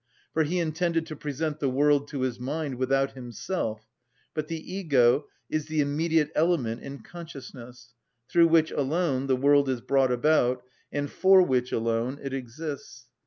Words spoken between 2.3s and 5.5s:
mind without himself; but the ego